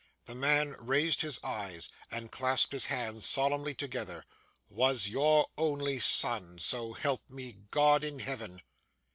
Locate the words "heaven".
8.17-8.63